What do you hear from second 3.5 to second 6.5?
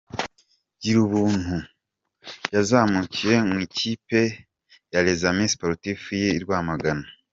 ikipe ya Les Amis Sportif y’i